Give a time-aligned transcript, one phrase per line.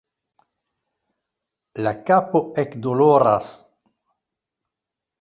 [1.85, 3.55] La kapo ekdoloras